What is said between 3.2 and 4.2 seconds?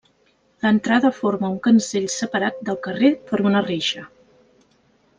per una reixa.